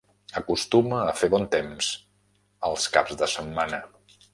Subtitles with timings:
[0.39, 1.93] Acostuma a fer bon temps
[2.71, 3.87] els caps de setmana.